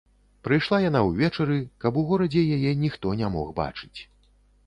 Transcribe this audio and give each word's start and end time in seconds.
Прыйшла 0.45 0.77
яна 0.83 1.01
ўвечары, 1.09 1.57
каб 1.83 1.99
у 2.01 2.03
горадзе 2.11 2.41
яе 2.55 2.71
ніхто 2.85 3.13
не 3.19 3.31
мог 3.35 3.47
бачыць. 3.61 3.99